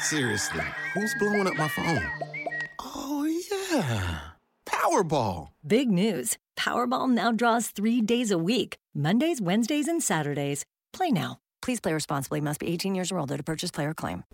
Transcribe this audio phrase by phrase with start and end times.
[0.00, 2.02] Seriously, who's blowing up my phone?
[2.78, 3.26] Oh,
[3.70, 4.20] yeah.
[4.66, 5.48] Powerball.
[5.66, 6.38] Big news.
[6.58, 10.64] Powerball now draws three days a week Mondays, Wednesdays, and Saturdays.
[10.94, 11.38] Play now.
[11.60, 12.40] Please play responsibly.
[12.40, 14.24] Must be 18 years or older to purchase player claim.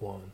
[0.00, 0.32] One.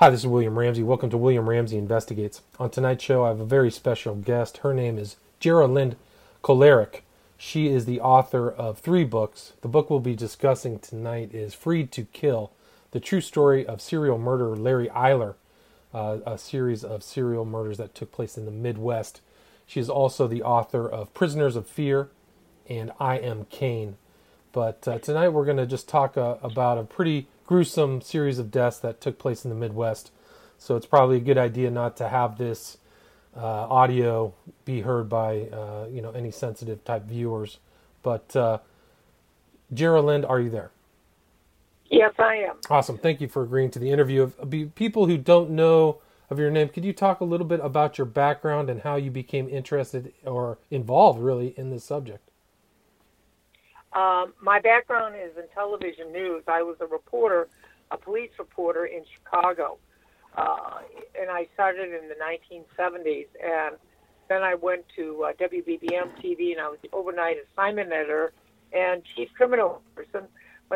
[0.00, 0.82] Hi, this is William Ramsey.
[0.82, 2.40] Welcome to William Ramsey Investigates.
[2.58, 4.58] On tonight's show, I have a very special guest.
[4.58, 5.96] Her name is Gera-Lind
[6.42, 7.00] Kolarik.
[7.36, 9.52] She is the author of three books.
[9.60, 12.50] The book we'll be discussing tonight is Freed to Kill
[12.94, 15.34] The True Story of Serial Murderer Larry Eyler,
[15.92, 19.20] uh, a series of serial murders that took place in the Midwest.
[19.66, 22.10] She is also the author of Prisoners of Fear
[22.70, 23.96] and I Am Cain.
[24.52, 28.52] But uh, tonight we're going to just talk uh, about a pretty gruesome series of
[28.52, 30.12] deaths that took place in the Midwest.
[30.56, 32.78] So it's probably a good idea not to have this
[33.36, 37.58] uh, audio be heard by uh, you know any sensitive type viewers.
[38.04, 38.58] But uh,
[39.72, 40.70] Geraldine, are you there?
[41.94, 42.56] Yes, I am.
[42.68, 42.98] Awesome.
[42.98, 44.22] Thank you for agreeing to the interview.
[44.22, 47.98] Of people who don't know of your name, could you talk a little bit about
[47.98, 52.30] your background and how you became interested or involved, really, in this subject?
[53.92, 56.42] Um, my background is in television news.
[56.48, 57.46] I was a reporter,
[57.92, 59.78] a police reporter in Chicago,
[60.36, 60.80] uh,
[61.20, 63.28] and I started in the 1970s.
[63.40, 63.76] And
[64.28, 68.32] then I went to uh, WBBM TV, and I was the overnight assignment editor
[68.72, 70.26] and chief criminal person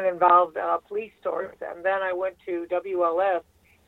[0.05, 1.57] involved uh, police stories.
[1.61, 3.43] And then I went to WLS,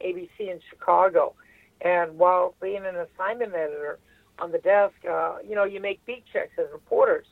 [0.04, 1.34] ABC in Chicago.
[1.82, 3.98] And while being an assignment editor
[4.38, 7.26] on the desk, uh, you know, you make beat checks as reporters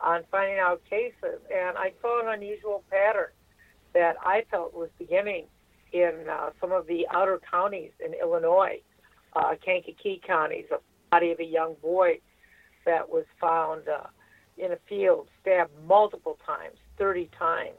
[0.00, 1.40] on finding out cases.
[1.52, 3.30] And I saw an unusual pattern
[3.94, 5.46] that I felt was beginning
[5.92, 8.80] in uh, some of the outer counties in Illinois,
[9.34, 10.78] uh, Kankakee counties, a
[11.10, 12.18] body of a young boy
[12.84, 14.06] that was found uh,
[14.58, 17.76] in a field, stabbed multiple times, 30 times,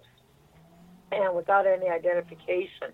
[1.11, 2.93] and without any identification.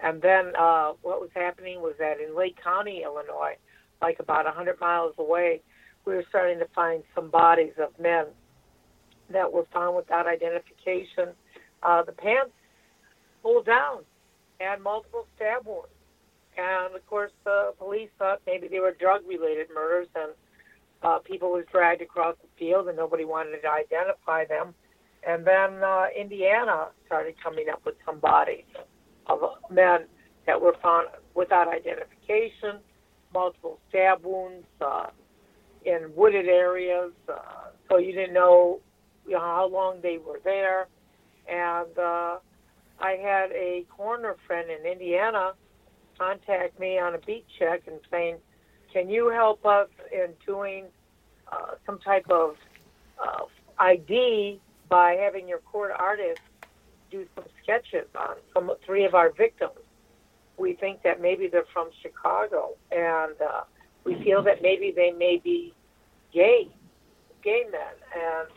[0.00, 3.56] And then uh, what was happening was that in Lake County, Illinois,
[4.02, 5.62] like about 100 miles away,
[6.04, 8.26] we were starting to find some bodies of men
[9.30, 11.34] that were found without identification.
[11.82, 12.52] Uh, the pants
[13.42, 14.02] pulled down,
[14.60, 15.88] had multiple stab wounds.
[16.56, 20.32] And of course, the police thought maybe they were drug related murders and
[21.02, 24.74] uh, people was dragged across the field and nobody wanted to identify them.
[25.26, 28.64] And then uh, Indiana started coming up with some bodies
[29.26, 30.06] of men
[30.46, 32.78] that were found without identification,
[33.34, 35.06] multiple stab wounds uh,
[35.84, 37.10] in wooded areas.
[37.28, 38.78] Uh, so you didn't know,
[39.26, 40.86] you know how long they were there.
[41.48, 42.38] And uh,
[43.00, 45.52] I had a coroner friend in Indiana
[46.16, 48.36] contact me on a beat check and saying,
[48.92, 50.86] "Can you help us in doing
[51.52, 52.54] uh, some type of
[53.22, 53.44] uh,
[53.78, 56.40] ID by having your court artist
[57.10, 59.78] do some sketches on some three of our victims?
[60.58, 63.62] We think that maybe they're from Chicago, and uh,
[64.04, 65.74] we feel that maybe they may be
[66.32, 66.68] gay,
[67.42, 67.80] gay men,
[68.14, 68.48] and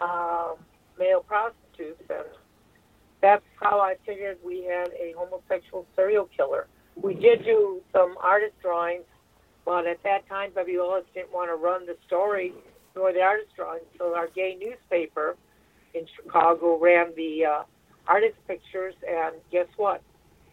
[0.00, 0.54] uh,
[0.98, 2.26] male prostitutes, and
[3.22, 6.66] that's how I figured we had a homosexual serial killer.
[7.00, 9.04] We did do some artist drawings,
[9.64, 12.52] but at that time, WLS didn't want to run the story
[12.94, 15.36] nor the artist drawings, so our gay newspaper
[15.94, 17.62] in Chicago ran the uh,
[18.06, 20.02] artist pictures, and guess what?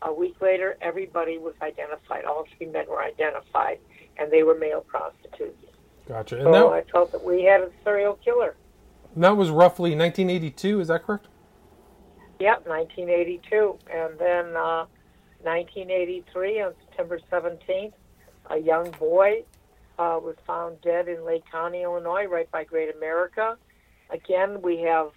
[0.01, 2.25] A week later, everybody was identified.
[2.25, 3.79] All three men were identified,
[4.17, 5.57] and they were male prostitutes.
[6.07, 6.35] Gotcha.
[6.35, 8.55] And So that, I felt that we had a serial killer.
[9.15, 11.27] that was roughly 1982, is that correct?
[12.39, 13.77] Yep, 1982.
[13.93, 14.85] And then uh,
[15.43, 17.93] 1983, on September 17th,
[18.49, 19.43] a young boy
[19.99, 23.57] uh, was found dead in Lake County, Illinois, right by Great America.
[24.09, 25.09] Again, we have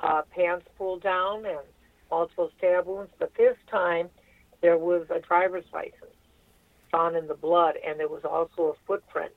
[0.00, 1.58] uh, pants pulled down and
[2.10, 4.08] multiple stab wounds, but this time
[4.60, 6.16] there was a driver's license
[6.90, 9.32] found in the blood, and there was also a footprint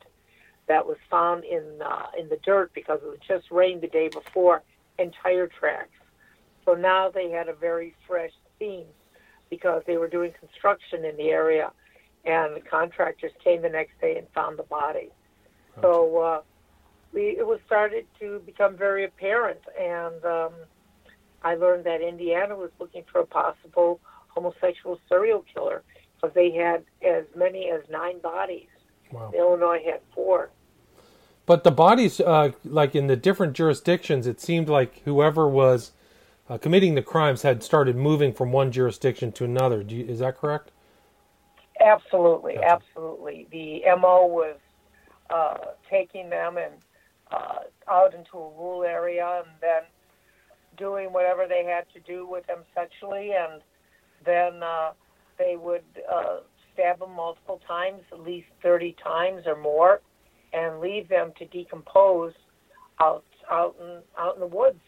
[0.67, 4.07] that was found in uh, in the dirt because it had just rained the day
[4.07, 4.61] before,
[4.97, 5.89] and tire tracks.
[6.65, 8.85] So now they had a very fresh scene
[9.49, 11.71] because they were doing construction in the area,
[12.25, 15.09] and the contractors came the next day and found the body.
[15.81, 16.41] So uh,
[17.13, 20.51] we it was started to become very apparent, and um,
[21.43, 25.83] I learned that Indiana was looking for a possible homosexual serial killer
[26.15, 28.67] because they had as many as nine bodies.
[29.11, 29.31] Wow.
[29.35, 30.51] Illinois had four.
[31.45, 35.93] But the bodies, uh, like in the different jurisdictions, it seemed like whoever was
[36.47, 39.81] uh, committing the crimes had started moving from one jurisdiction to another.
[39.81, 40.71] Do you, is that correct?
[41.81, 42.73] Absolutely, Gotcha.
[42.73, 43.47] absolutely.
[43.51, 44.57] The MO was
[45.29, 45.57] uh,
[45.89, 46.73] taking them and
[47.31, 47.59] uh,
[47.89, 49.83] out into a rural area and then
[50.77, 53.61] doing whatever they had to do with them sexually and
[54.25, 54.91] then uh,
[55.37, 56.37] they would uh,
[56.73, 60.01] stab them multiple times, at least 30 times or more,
[60.53, 62.33] and leave them to decompose
[62.99, 64.79] out out in out in the woods.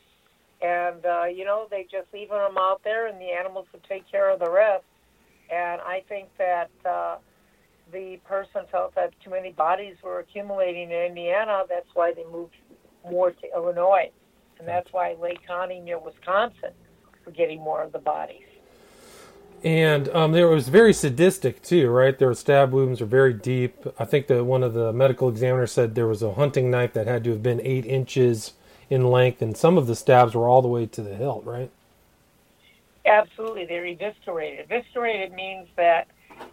[0.61, 4.09] And uh, you know, they just leaving them out there, and the animals would take
[4.09, 4.83] care of the rest.
[5.51, 7.17] And I think that uh,
[7.91, 11.63] the person felt that too many bodies were accumulating in Indiana.
[11.67, 12.55] That's why they moved
[13.09, 14.11] more to Illinois,
[14.59, 16.71] and that's why Lake County near Wisconsin
[17.25, 18.43] were getting more of the bodies.
[19.63, 22.17] And um, there was very sadistic too, right?
[22.17, 23.85] Their stab wounds are very deep.
[23.99, 27.05] I think that one of the medical examiners said there was a hunting knife that
[27.05, 28.53] had to have been eight inches
[28.89, 31.69] in length, and some of the stabs were all the way to the hilt, right?
[33.05, 34.65] Absolutely, they're eviscerated.
[34.69, 36.07] Eviscerated means that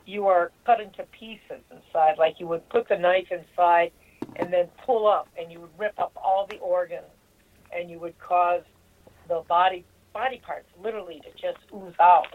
[0.07, 3.93] you are cut into pieces inside, like you would put the knife inside
[4.37, 7.07] and then pull up, and you would rip up all the organs,
[7.75, 8.63] and you would cause
[9.29, 12.27] the body body parts literally to just ooze out.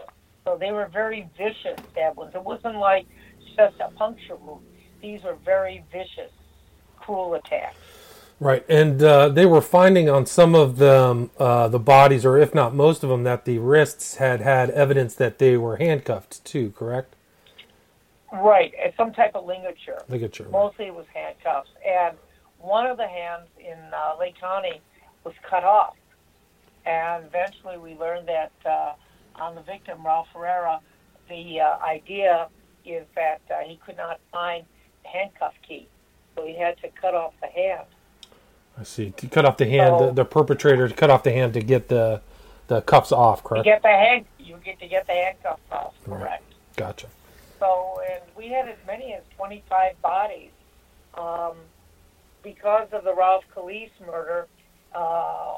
[0.44, 2.34] So they were very vicious stab wounds.
[2.34, 3.06] It wasn't like
[3.56, 4.64] just a puncture wound.
[5.02, 6.32] These were very vicious,
[6.98, 7.76] cruel attacks.
[8.40, 12.54] Right, and uh, they were finding on some of the uh, the bodies, or if
[12.54, 16.72] not most of them, that the wrists had had evidence that they were handcuffed too.
[16.72, 17.13] Correct?
[18.42, 20.02] Right, some type of ligature.
[20.08, 20.44] Ligature.
[20.44, 20.52] right.
[20.52, 22.16] Mostly it was handcuffs, and
[22.58, 24.80] one of the hands in uh, Lake County
[25.24, 25.94] was cut off.
[26.86, 28.92] And eventually, we learned that uh,
[29.36, 30.80] on the victim, Ralph Ferreira,
[31.28, 32.48] the uh, idea
[32.84, 34.66] is that uh, he could not find
[35.02, 35.88] the handcuff key,
[36.34, 37.86] so he had to cut off the hand.
[38.78, 39.10] I see.
[39.12, 41.60] To cut off the hand, So- the, the perpetrator to cut off the hand to
[41.60, 42.20] get the
[42.66, 43.44] the cuffs off.
[43.44, 43.64] Correct.
[43.64, 45.92] get the hand, you get to get the handcuffs off.
[46.06, 46.20] Right.
[46.20, 46.42] Correct.
[46.76, 47.06] Gotcha.
[47.64, 50.50] So, and we had as many as 25 bodies.
[51.14, 51.56] Um,
[52.42, 54.48] because of the Ralph Calise murder,
[54.94, 55.56] uh,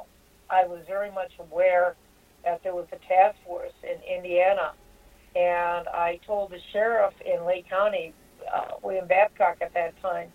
[0.49, 1.97] I was very much aware
[2.45, 4.73] that there was a task force in Indiana.
[5.35, 8.15] And I told the sheriff in Lake County,
[8.55, 10.31] uh, William Babcock at that time,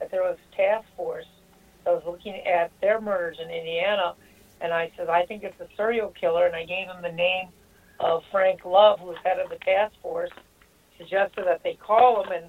[0.00, 1.26] that there was a task force
[1.84, 4.14] that was looking at their murders in Indiana.
[4.60, 6.46] And I said, I think it's a serial killer.
[6.46, 7.48] And I gave him the name
[7.98, 10.30] of Frank Love, who was head of the task force
[10.98, 12.46] suggested that they call him, and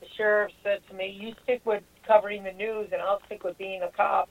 [0.00, 3.58] the sheriff said to me, "You stick with covering the news, and I'll stick with
[3.58, 4.28] being a cop."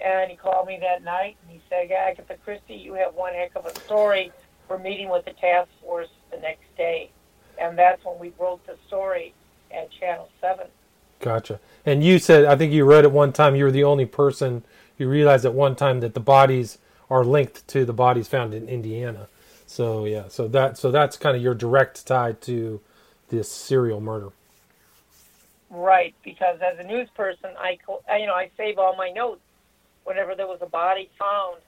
[0.00, 3.54] And he called me that night, and he said, "Agatha Christie, you have one heck
[3.56, 4.32] of a story.
[4.68, 7.10] We're meeting with the task force the next day,"
[7.58, 9.34] and that's when we broke the story
[9.70, 10.68] at Channel Seven.
[11.20, 11.60] Gotcha.
[11.84, 14.64] And you said, I think you read at one time you were the only person
[14.96, 16.78] who realized at one time that the bodies
[17.10, 19.28] are linked to the bodies found in Indiana.
[19.66, 22.80] So yeah, so that so that's kind of your direct tie to
[23.30, 24.30] this serial murder.
[25.70, 27.78] Right, because as a news person, I
[28.18, 29.40] you know I save all my notes
[30.04, 31.58] whenever there was a body found,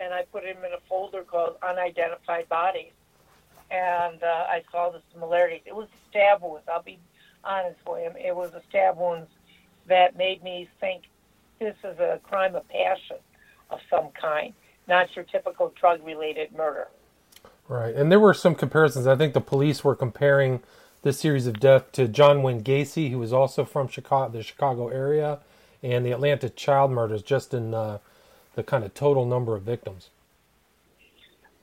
[0.00, 2.92] and I put them in a folder called unidentified bodies,
[3.70, 5.62] and uh, I saw the similarities.
[5.64, 6.66] It was stab wounds.
[6.68, 6.98] I'll be
[7.44, 8.14] honest, William.
[8.16, 9.30] It was a stab wounds
[9.88, 11.04] that made me think
[11.60, 13.18] this is a crime of passion
[13.70, 14.52] of some kind,
[14.88, 16.88] not your typical drug-related murder.
[17.68, 17.94] Right.
[17.94, 19.06] And there were some comparisons.
[19.06, 20.62] I think the police were comparing
[21.02, 24.88] this series of death to John Wayne Gacy, who was also from Chicago, the Chicago
[24.88, 25.40] area,
[25.82, 27.98] and the Atlanta child murders, just in uh,
[28.54, 30.10] the kind of total number of victims.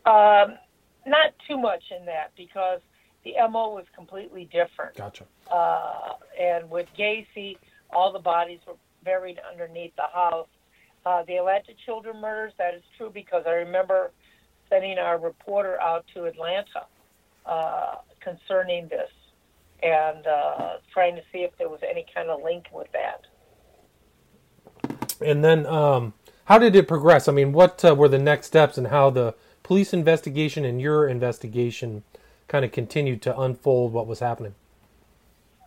[0.05, 0.57] Um,
[1.05, 2.81] not too much in that because
[3.23, 4.95] the MO was completely different.
[4.95, 5.25] Gotcha.
[5.51, 7.57] Uh, and with Gacy,
[7.91, 10.47] all the bodies were buried underneath the house.
[11.05, 14.11] Uh, the Atlanta children murders, that is true because I remember
[14.69, 16.85] sending our reporter out to Atlanta
[17.45, 19.09] uh, concerning this
[19.81, 23.25] and uh, trying to see if there was any kind of link with that.
[25.25, 26.13] And then, um,
[26.45, 27.27] how did it progress?
[27.27, 31.07] I mean, what uh, were the next steps, and how the police investigation and your
[31.07, 32.03] investigation
[32.47, 34.55] kind of continued to unfold what was happening?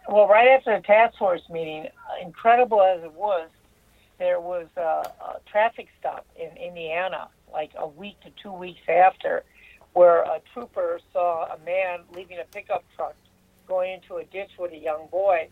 [0.09, 1.87] Well, right after the task force meeting,
[2.21, 3.49] incredible as it was,
[4.19, 9.45] there was a, a traffic stop in Indiana, like a week to two weeks after,
[9.93, 13.15] where a trooper saw a man leaving a pickup truck
[13.67, 15.49] going into a ditch with a young boy,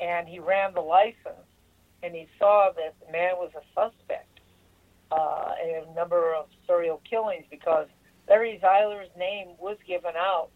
[0.00, 1.46] and he ran the license,
[2.02, 4.40] and he saw that the man was a suspect
[5.10, 7.86] uh, in a number of serial killings because
[8.28, 10.50] Larry Eyler's name was given out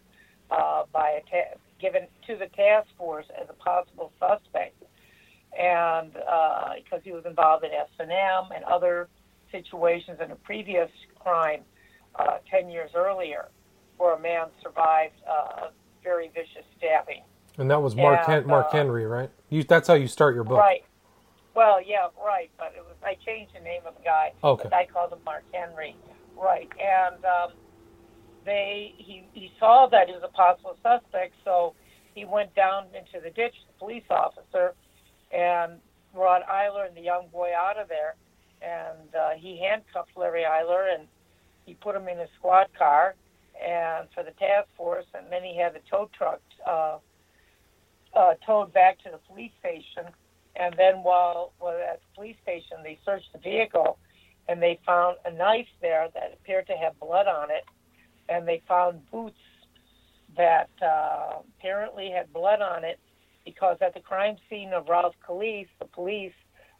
[0.51, 4.75] uh, by a ta- given to the task force as a possible suspect,
[5.59, 9.09] and uh, because he was involved in S and M and other
[9.51, 11.61] situations in a previous crime
[12.15, 13.49] uh, ten years earlier,
[13.97, 15.67] where a man survived uh,
[16.03, 17.23] very vicious stabbing.
[17.57, 19.29] And that was Mark Yeah, Hen- Mark uh, Henry, right?
[19.49, 20.57] You, that's how you start your book.
[20.57, 20.83] Right.
[21.55, 22.49] Well, yeah, right.
[22.57, 24.33] But it was I changed the name of the guy.
[24.43, 24.69] Okay.
[24.71, 25.95] I called him Mark Henry.
[26.35, 26.67] Right.
[26.79, 27.51] And um,
[28.45, 31.75] they he, he saw that he was a possible suspect, so
[32.15, 34.73] he went down into the ditch, the police officer,
[35.31, 35.73] and
[36.13, 38.15] brought Eyler and the young boy out of there.
[38.61, 41.07] And uh, he handcuffed Larry Eyler and
[41.65, 43.15] he put him in a squad car
[43.61, 46.97] and for the task force, and then he had the tow truck uh,
[48.15, 50.11] uh, towed back to the police station.
[50.55, 53.97] And then while, while at the police station, they searched the vehicle
[54.47, 57.63] and they found a knife there that appeared to have blood on it.
[58.29, 59.39] And they found boots
[60.37, 62.99] that uh, apparently had blood on it
[63.45, 66.33] because at the crime scene of Ralph Calise, the police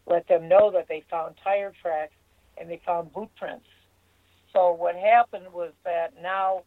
[0.05, 2.13] let them know that they found tire tracks
[2.57, 3.65] and they found boot prints.
[4.53, 6.61] So what happened was that now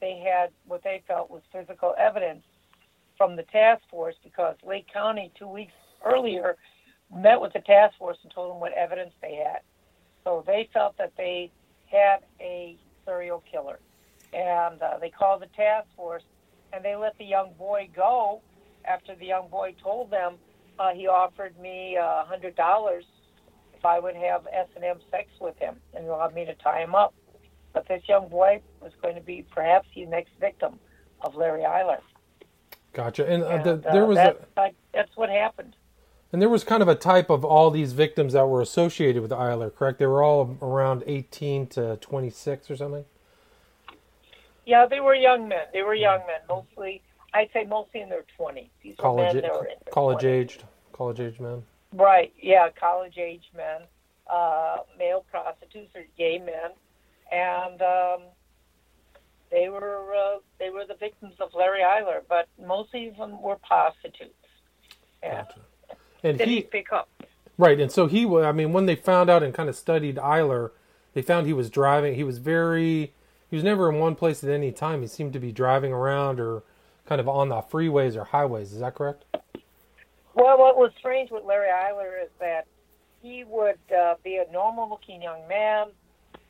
[0.00, 2.44] they had what they felt was physical evidence
[3.16, 5.72] from the task force because Lake County two weeks
[6.04, 6.56] earlier
[7.14, 9.60] met with the task force and told them what evidence they had.
[10.24, 11.50] So they felt that they
[11.90, 13.78] had a serial killer.
[14.32, 16.22] And uh, they called the task force
[16.72, 18.42] and they let the young boy go
[18.84, 20.36] after the young boy told them
[20.78, 23.04] uh, he offered me uh, hundred dollars
[23.74, 26.82] if I would have S and M sex with him and allowed me to tie
[26.82, 27.14] him up.
[27.72, 30.78] But this young boy was going to be perhaps the next victim
[31.22, 31.98] of Larry Eyler.
[32.92, 33.26] Gotcha.
[33.26, 35.76] And, uh, and the, there was that's, a, that's what happened.
[36.32, 39.30] And there was kind of a type of all these victims that were associated with
[39.30, 39.98] Eyler, correct?
[39.98, 43.04] They were all around 18 to 26 or something.
[44.64, 45.66] Yeah, they were young men.
[45.72, 47.02] They were young men, mostly.
[47.34, 48.68] I'd say mostly in their 20s.
[48.82, 49.50] These college men
[49.90, 50.24] college 20s.
[50.24, 50.64] aged.
[50.92, 51.62] college aged men.
[51.94, 52.32] Right.
[52.40, 53.82] Yeah, college aged men,
[54.30, 56.72] uh, male prostitutes or gay men,
[57.32, 58.20] and um,
[59.50, 63.56] they were uh, they were the victims of Larry Eyler, but mostly of them were
[63.56, 64.34] prostitutes.
[65.22, 65.42] Yeah.
[65.42, 65.60] Gotcha.
[66.24, 67.08] And Did he, pick up?
[67.58, 70.70] right, and so he, I mean, when they found out and kind of studied Eyler,
[71.14, 72.14] they found he was driving.
[72.14, 73.12] He was very,
[73.50, 75.02] he was never in one place at any time.
[75.02, 76.62] He seemed to be driving around or
[77.06, 78.72] kind of on the freeways or highways.
[78.72, 79.24] Is that correct?
[80.34, 82.66] Well, what was strange with Larry Eyler is that
[83.20, 85.88] he would uh, be a normal-looking young man,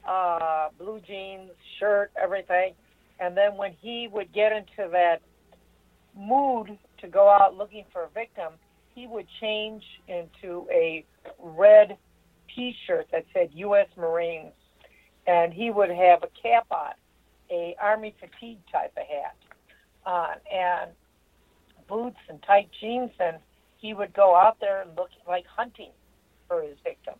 [0.06, 2.74] uh, blue jeans, shirt, everything,
[3.20, 5.20] and then when he would get into that
[6.16, 8.52] mood to go out looking for a victim,
[8.94, 11.04] he would change into a
[11.38, 11.96] red
[12.54, 13.88] T-shirt that said U.S.
[13.96, 14.52] Marines,
[15.26, 16.92] and he would have a cap on,
[17.50, 19.36] a Army fatigue type of hat
[20.04, 20.90] on, and
[21.88, 23.38] boots and tight jeans, and
[23.78, 25.90] he would go out there and look like hunting
[26.48, 27.18] for his victims.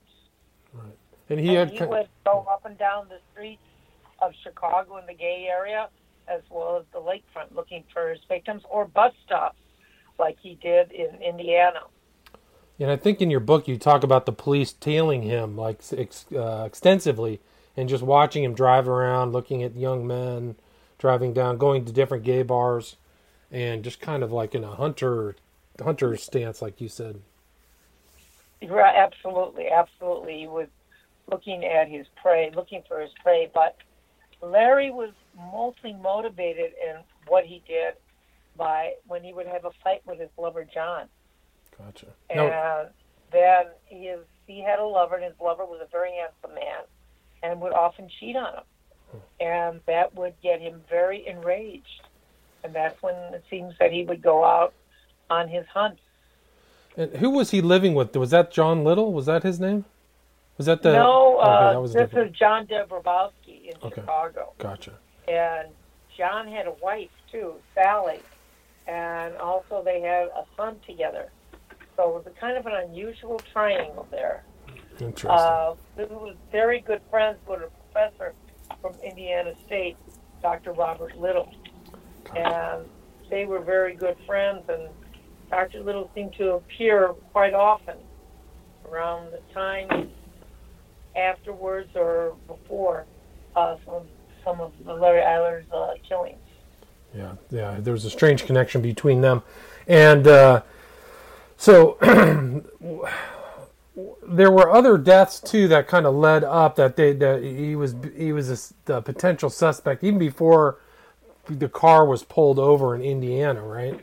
[1.32, 3.62] And he and had, he would go up and down the streets
[4.20, 5.88] of Chicago in the gay area,
[6.28, 9.56] as well as the lakefront, looking for his victims, or bus stops,
[10.18, 11.80] like he did in Indiana.
[12.78, 16.26] and I think in your book you talk about the police tailing him like ex,
[16.32, 17.40] uh, extensively
[17.76, 20.56] and just watching him drive around, looking at young men
[20.98, 22.96] driving down, going to different gay bars,
[23.50, 25.34] and just kind of like in a hunter
[25.82, 27.20] hunter stance, like you said.
[28.62, 30.38] Right, absolutely, absolutely.
[30.38, 30.68] He was
[31.30, 33.50] looking at his prey, looking for his prey.
[33.52, 33.76] But
[34.42, 36.96] Larry was mostly motivated in
[37.28, 37.94] what he did
[38.56, 41.06] by when he would have a fight with his lover John.
[41.78, 42.06] Gotcha.
[42.28, 42.88] And No,
[43.30, 46.82] then his he had a lover, and his lover was a very handsome man,
[47.42, 48.62] and would often cheat on him,
[49.12, 49.18] hmm.
[49.40, 52.02] and that would get him very enraged.
[52.64, 54.74] And that's when it seems that he would go out
[55.30, 55.98] on his hunt.
[56.96, 58.14] and who was he living with?
[58.16, 59.12] Was that John Little?
[59.12, 59.84] Was that his name?
[60.66, 60.92] That the?
[60.92, 62.30] no, okay, uh, was this different.
[62.32, 64.00] is John Dobrowski in Okay.
[64.00, 64.98] Chicago, Gotcha.
[65.28, 65.68] and
[66.16, 68.20] John had a wife too, Sally,
[68.86, 71.30] and also they had a son together.
[71.96, 74.44] So it was a kind of an unusual triangle there.
[75.00, 75.30] Interesting.
[75.30, 78.34] Uh, who was very good friends with a professor
[78.80, 79.96] from Indiana State,
[80.42, 80.72] Dr.
[80.72, 81.52] Robert Little.
[82.36, 82.84] And
[83.30, 84.88] they were very good friends, and
[85.50, 85.80] Dr.
[85.80, 87.96] Little seemed to appear quite often
[88.90, 90.10] around the time
[91.16, 93.06] afterwards or before
[93.56, 94.06] uh, some, of,
[94.44, 96.38] some of the Larry Eyler's uh, killings.
[97.14, 97.76] Yeah, yeah.
[97.78, 99.42] There was a strange connection between them,
[99.86, 100.62] and uh,
[101.58, 101.98] so
[104.26, 107.94] there were other deaths too that kind of led up that they that he was
[108.16, 110.78] he was a the potential suspect even before
[111.48, 114.00] the car was pulled over in Indiana, right?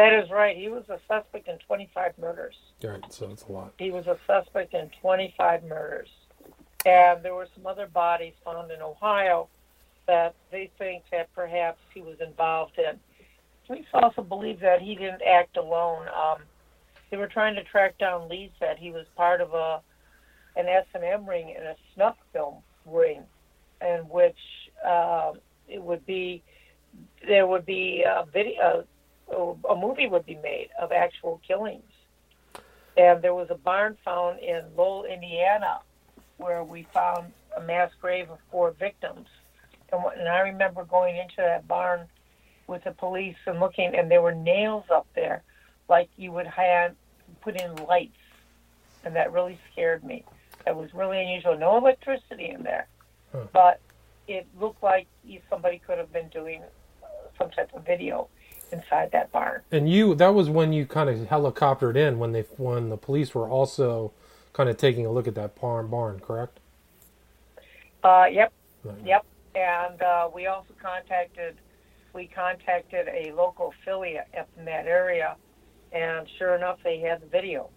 [0.00, 0.56] That is right.
[0.56, 2.54] He was a suspect in 25 murders.
[2.82, 3.04] Right.
[3.12, 3.74] So it's a lot.
[3.78, 6.08] He was a suspect in 25 murders.
[6.86, 9.48] And there were some other bodies found in Ohio
[10.06, 12.98] that they think that perhaps he was involved in.
[13.66, 16.06] Police also believe that he didn't act alone.
[16.08, 16.38] Um,
[17.10, 19.82] they were trying to track down leads that he was part of a
[20.56, 22.54] an S and M ring and a snuff film
[22.86, 23.22] ring,
[23.82, 24.38] in which
[24.82, 26.42] um, it would be
[27.28, 28.86] there would be a video,
[29.30, 31.82] a movie would be made of actual killings.
[32.96, 35.80] And there was a barn found in Lowell, Indiana,
[36.36, 39.26] where we found a mass grave of four victims.
[39.92, 42.06] And, and I remember going into that barn
[42.66, 45.42] with the police and looking, and there were nails up there,
[45.88, 46.94] like you would have
[47.40, 48.16] put in lights,
[49.04, 50.24] and that really scared me.
[50.64, 51.56] That was really unusual.
[51.58, 52.86] No electricity in there,
[53.32, 53.46] huh.
[53.52, 53.80] but
[54.28, 55.06] it looked like
[55.48, 56.62] somebody could have been doing
[57.02, 57.06] uh,
[57.38, 58.28] some type of video
[58.72, 59.62] inside that barn.
[59.70, 63.34] And you, that was when you kind of helicoptered in when they when the police
[63.34, 64.12] were also
[64.52, 66.58] kind of taking a look at that barn, barn correct?
[68.02, 68.52] Uh, yep,
[68.84, 68.96] right.
[69.04, 69.24] yep.
[69.54, 71.56] And uh, we also contacted
[72.12, 75.36] we contacted a local affiliate up in that area,
[75.92, 77.70] and sure enough, they had the video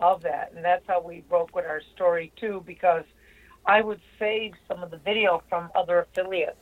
[0.00, 2.62] of that, and that's how we broke with our story too.
[2.66, 3.04] Because
[3.66, 6.58] I would save some of the video from other affiliates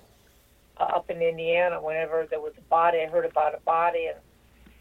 [0.79, 3.01] uh, up in Indiana whenever there was a body.
[3.01, 4.19] I heard about a body and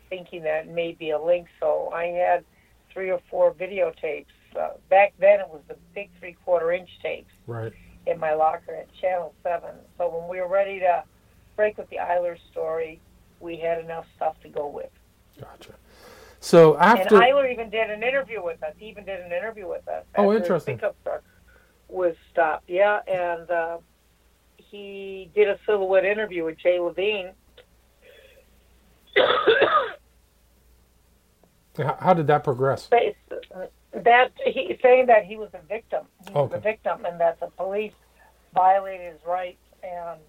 [0.09, 2.43] thinking that it may be a link, so I had
[2.91, 4.25] three or four videotapes.
[4.59, 7.31] Uh, back then, it was the big three-quarter inch tapes.
[7.47, 7.71] Right.
[8.07, 9.75] In my locker at Channel Seven.
[9.97, 11.03] So when we were ready to
[11.55, 12.99] break with the Eyler story,
[13.39, 14.89] we had enough stuff to go with.
[15.39, 15.73] Gotcha.
[16.39, 18.73] So after and Eyler even did an interview with us.
[18.77, 20.03] He even did an interview with us.
[20.17, 20.77] Oh, interesting.
[20.77, 21.23] pickup truck
[21.87, 22.67] was stopped.
[22.67, 23.77] Yeah, and uh,
[24.71, 27.31] he did a silhouette interview with Jay Levine.
[31.99, 32.89] How did that progress?
[32.89, 36.05] That he saying that he was a victim.
[36.25, 36.41] He okay.
[36.41, 37.93] was a victim, and that the police
[38.53, 40.19] violated his rights, and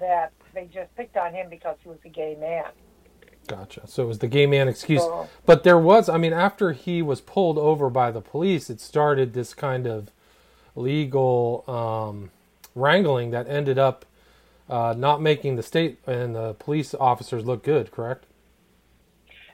[0.00, 2.64] that they just picked on him because he was a gay man.
[3.46, 3.86] Gotcha.
[3.86, 5.02] So it was the gay man excuse.
[5.02, 8.80] So, but there was, I mean, after he was pulled over by the police, it
[8.80, 10.10] started this kind of
[10.76, 12.30] legal um,
[12.78, 14.04] wrangling that ended up
[14.68, 18.24] uh, not making the state and the police officers look good, correct?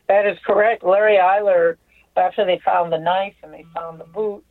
[0.09, 0.85] That is correct.
[0.85, 1.77] Larry Eyler,
[2.17, 4.45] after they found the knife and they found the boot,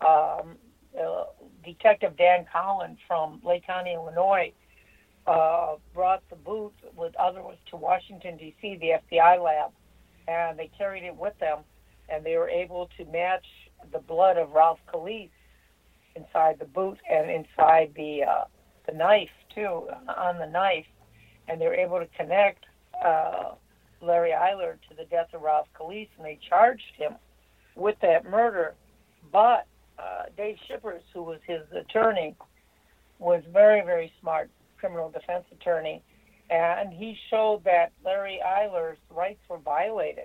[0.00, 0.56] um,
[0.98, 1.24] uh,
[1.64, 4.52] Detective Dan Collins from Lake County, Illinois,
[5.26, 9.70] uh, brought the boot with others to Washington, D.C., the FBI lab,
[10.26, 11.58] and they carried it with them,
[12.08, 13.44] and they were able to match
[13.92, 15.30] the blood of Ralph Calise
[16.20, 18.44] inside the boot and inside the uh,
[18.86, 20.86] the knife too on the knife,
[21.48, 22.64] and they were able to connect
[23.04, 23.52] uh,
[24.00, 27.14] Larry Eyler to the death of Ralph Calise, and they charged him
[27.76, 28.74] with that murder.
[29.32, 29.66] But
[29.98, 32.34] uh, Dave Schippers, who was his attorney,
[33.18, 36.02] was very very smart criminal defense attorney,
[36.48, 40.24] and he showed that Larry Eyler's rights were violated.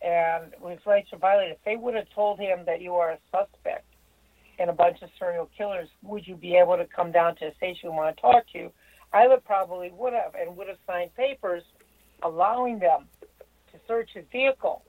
[0.00, 1.56] And his rights were violated.
[1.56, 3.84] If they would have told him that you are a suspect
[4.58, 7.54] in a bunch of serial killers, would you be able to come down to the
[7.56, 8.72] station we want to talk to you?
[9.14, 11.62] Eyler probably would have and would have signed papers
[12.22, 13.06] allowing them
[13.72, 14.82] to search his vehicle,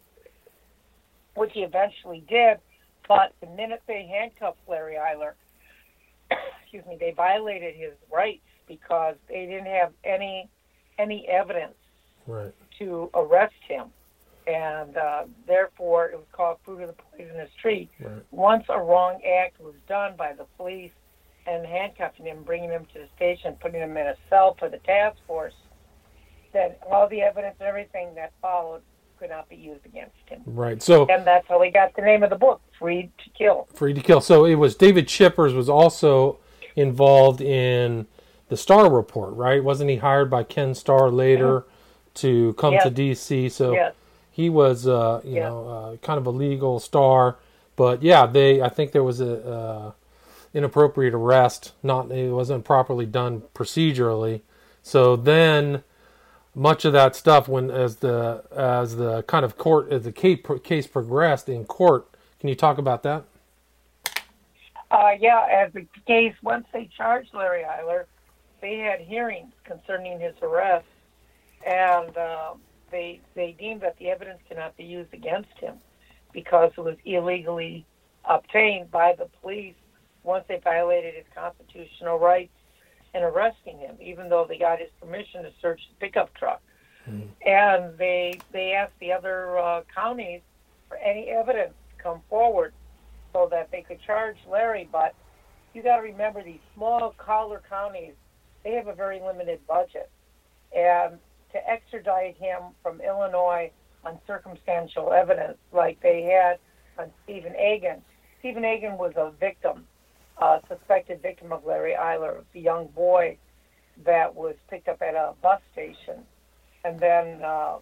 [1.36, 2.58] which he eventually did.
[3.08, 5.34] But the minute they handcuffed Larry Eyler,
[6.62, 10.50] excuse me, they violated his rights because they didn't have any
[11.00, 11.76] any evidence
[12.28, 12.54] right.
[12.78, 13.88] to arrest him,
[14.50, 17.90] and uh, therefore it was called fruit of the poisonous tree.
[18.00, 18.24] Right.
[18.32, 20.92] Once a wrong act was done by the police
[21.46, 24.80] and handcuffing him, bringing him to the station, putting him in a cell for the
[24.80, 25.54] task force,
[26.52, 28.82] then all the evidence and everything that followed
[29.20, 30.42] could not be used against him.
[30.46, 30.82] Right.
[30.82, 33.68] So and that's how we got the name of the book, Freed to Kill.
[33.74, 34.22] Freed to Kill.
[34.22, 36.40] So it was David Schippers was also
[36.76, 38.08] involved in
[38.48, 39.64] the Starr report, right?
[39.64, 41.66] Wasn't he hired by Ken Starr later
[42.16, 42.84] to come yes.
[42.84, 43.52] to DC?
[43.52, 43.94] So yes.
[44.40, 47.36] He was, uh, you know, uh, kind of a legal star.
[47.76, 48.62] But yeah, they.
[48.62, 49.92] I think there was a uh,
[50.54, 51.74] inappropriate arrest.
[51.84, 54.40] Not it wasn't properly done procedurally.
[54.82, 55.84] So then,
[56.56, 60.40] much of that stuff, when as the as the kind of court as the case,
[60.64, 62.08] case progressed in court,
[62.40, 63.26] can you talk about that?
[64.90, 68.06] Uh, yeah, as the case once they charged Larry Eyler
[68.62, 70.86] they had hearings concerning his arrest,
[71.66, 72.54] and uh,
[72.92, 75.76] they they deemed that the evidence cannot be used against him
[76.34, 77.86] because it was illegally
[78.26, 79.76] obtained by the police
[80.24, 82.52] once they violated his constitutional rights
[83.16, 86.62] in arresting him, even though they got his permission to search the pickup truck.
[87.10, 87.28] Mm.
[87.46, 90.42] And they they asked the other uh, counties
[90.88, 92.74] for any evidence to come forward
[93.34, 94.88] so that they could charge Larry.
[94.92, 95.16] But
[95.74, 98.14] you got to remember these small collar counties
[98.64, 100.10] they have a very limited budget.
[100.76, 101.18] And
[101.52, 103.72] to extradite him from Illinois
[104.04, 106.60] on circumstantial evidence, like they had
[106.98, 108.02] on Stephen Agan,
[108.40, 109.86] Stephen Agan was a victim,
[110.38, 113.38] a suspected victim of Larry Eyler, a young boy
[114.06, 116.24] that was picked up at a bus station
[116.86, 117.78] and then uh,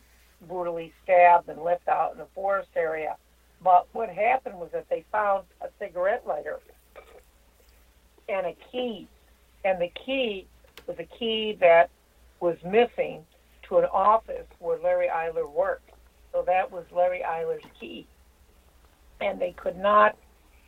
[0.47, 3.15] brutally stabbed and left out in the forest area.
[3.63, 6.59] But what happened was that they found a cigarette lighter
[8.27, 9.07] and a key,
[9.63, 10.47] and the key
[10.87, 11.89] was a key that
[12.39, 13.25] was missing
[13.67, 15.91] to an office where Larry Eyler worked.
[16.31, 18.07] So that was Larry Eyler's key.
[19.19, 20.15] And they could not,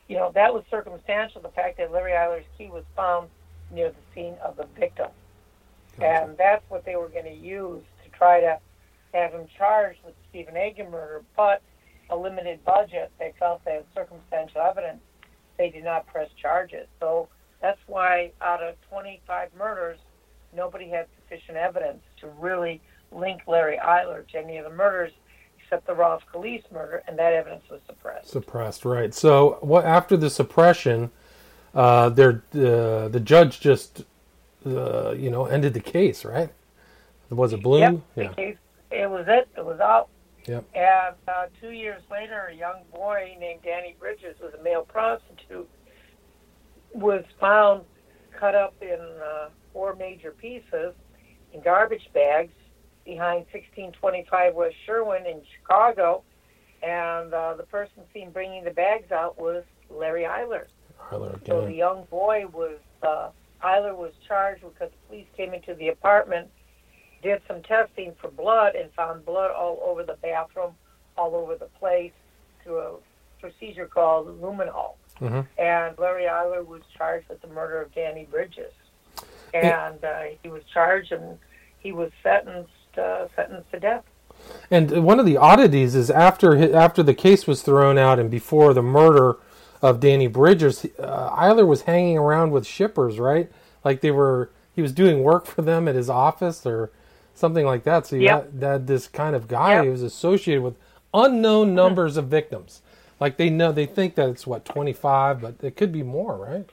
[0.07, 3.29] you know, that was circumstantial, the fact that Larry Eyler's key was found
[3.71, 5.09] near the scene of the victim.
[6.01, 8.57] And that's what they were going to use to try to
[9.13, 11.23] have him charged with Stephen Agan murder.
[11.35, 11.62] But
[12.09, 15.01] a limited budget, they felt they had circumstantial evidence,
[15.57, 16.88] they did not press charges.
[16.99, 17.27] So
[17.62, 19.99] that's why out of 25 murders,
[20.55, 22.81] nobody had sufficient evidence to really
[23.12, 25.12] link Larry Eyler to any of the murders
[25.62, 28.29] except the Ralph Calise murder, and that evidence was suppressed.
[28.29, 29.13] Suppressed, right.
[29.13, 31.12] So what after the suppression,
[31.75, 34.03] uh, there uh, the judge just
[34.65, 36.49] uh, you know ended the case, right?
[37.29, 38.03] Was it Bloom?
[38.15, 38.33] Yep, yeah.
[38.33, 38.57] Case,
[38.89, 39.47] it was it.
[39.55, 40.09] It was out.
[40.47, 40.65] Yep.
[40.73, 45.69] And uh, two years later, a young boy named Danny Bridges was a male prostitute
[46.93, 47.83] was found
[48.31, 49.49] cut up in uh,
[49.80, 50.94] four major pieces
[51.54, 52.52] in garbage bags
[53.06, 56.22] behind 1625 West Sherwin in Chicago.
[56.84, 60.65] And uh, the person seen bringing the bags out was Larry Eyler.
[61.12, 61.39] Again.
[61.46, 63.30] So the young boy was, uh,
[63.63, 66.50] Eyler was charged because the police came into the apartment,
[67.24, 70.74] did some testing for blood, and found blood all over the bathroom,
[71.18, 72.12] all over the place
[72.63, 72.96] through a
[73.39, 74.96] procedure called luminol.
[75.22, 75.42] Mm-hmm.
[75.58, 78.74] And Larry Eyler was charged with the murder of Danny Bridges.
[79.53, 81.38] And uh, he was charged and
[81.79, 84.03] he was sentenced uh, sentenced to death.
[84.71, 88.73] And one of the oddities is after after the case was thrown out and before
[88.73, 89.38] the murder
[89.81, 93.49] of Danny Bridges, uh, Eyler was hanging around with Schippers, right?
[93.83, 96.91] Like they were, he was doing work for them at his office or
[97.33, 98.05] something like that.
[98.05, 98.51] So you yep.
[98.53, 99.85] had, had, this kind of guy yep.
[99.85, 100.75] who was associated with
[101.13, 102.81] unknown numbers of victims.
[103.19, 106.38] Like they know, they think that it's what twenty five, but it could be more,
[106.38, 106.69] right?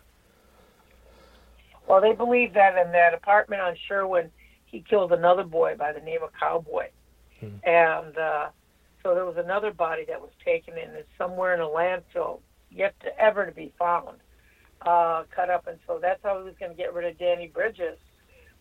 [1.86, 4.30] Well, they believe that in that apartment on Sherwin,
[4.64, 6.88] he killed another boy by the name of Cowboy.
[7.40, 7.56] Hmm.
[7.64, 8.48] And uh,
[9.02, 12.98] so there was another body that was taken in it's somewhere in a landfill, yet
[13.00, 14.18] to ever to be found,
[14.82, 15.66] uh, cut up.
[15.66, 17.98] And so that's how he was going to get rid of Danny Bridges,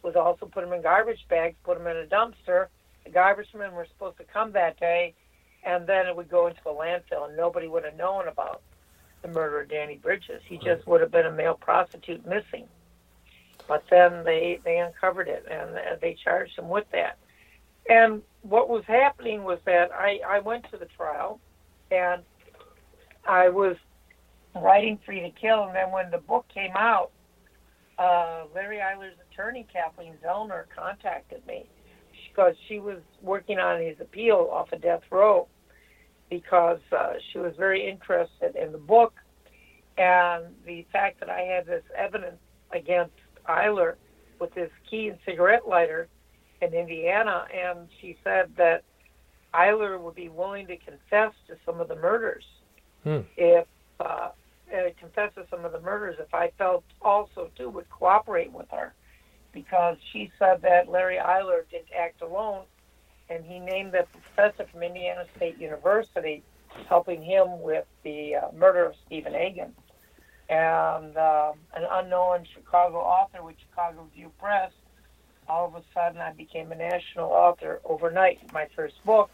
[0.04, 2.68] was also put him in garbage bags, put him in a dumpster.
[3.06, 5.16] The garbage men were supposed to come that day,
[5.64, 8.62] and then it would go into a landfill, and nobody would have known about
[9.24, 10.42] the murder of Danny Bridges.
[10.46, 12.68] He just would have been a male prostitute missing.
[13.67, 17.17] But then they they uncovered it and they charged him with that.
[17.89, 21.39] And what was happening was that I I went to the trial,
[21.91, 22.21] and
[23.28, 23.75] I was
[24.56, 27.12] writing Freed to Kill, and then when the book came out,
[27.97, 31.65] uh, Larry Eyler's attorney Kathleen Zellner contacted me.
[32.30, 35.47] Because she was working on his appeal off of death row
[36.30, 39.13] because uh, she was very interested in the book.
[39.97, 42.39] And the fact that I had this evidence
[42.73, 43.13] against
[43.48, 43.96] Eyler
[44.40, 46.08] with his key and cigarette lighter
[46.62, 48.84] in Indiana, and she said that
[49.54, 52.44] Eyler would be willing to confess to some of the murders
[53.04, 53.22] hmm.
[53.38, 53.66] if
[54.00, 54.30] uh,
[54.74, 58.70] uh, confess to some of the murders if I felt also too would cooperate with
[58.72, 58.94] her,
[59.54, 62.64] because she said that Larry Eyler didn't act alone,
[63.30, 66.44] and he named the professor from Indiana State University
[66.90, 69.74] helping him with the uh, murder of Stephen Agan
[70.50, 74.72] and uh, an unknown Chicago author with Chicago Review Press.
[75.48, 78.40] All of a sudden, I became a national author overnight.
[78.52, 79.30] My first book,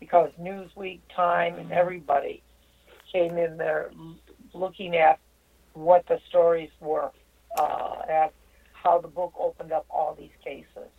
[0.00, 2.42] because Newsweek, Time, and everybody
[3.12, 3.90] came in there
[4.52, 5.18] looking at
[5.72, 7.10] what the stories were,
[7.58, 8.32] uh, at
[8.72, 10.90] how the book opened up all these cases.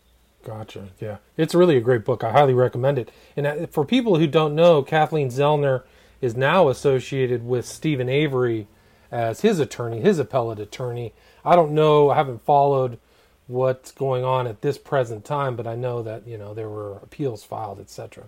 [0.44, 0.90] Gotcha.
[1.00, 2.24] Yeah, it's really a great book.
[2.24, 3.12] I highly recommend it.
[3.36, 5.84] And uh, for people who don't know, Kathleen Zellner
[6.22, 8.68] is now associated with Steven Avery
[9.12, 11.14] as his attorney, his appellate attorney.
[11.44, 13.00] I don't know, I haven't followed
[13.48, 16.98] what's going on at this present time, but I know that, you know, there were
[16.98, 18.26] appeals filed, etc.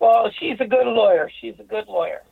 [0.00, 1.30] Well, she's a good lawyer.
[1.40, 2.22] She's a good lawyer.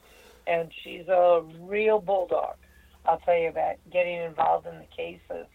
[0.47, 2.57] And she's a real bulldog.
[3.05, 5.47] I'll tell you that, getting involved in the cases